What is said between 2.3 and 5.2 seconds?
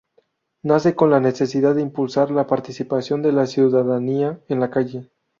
la participación de la ciudadanía en la calle.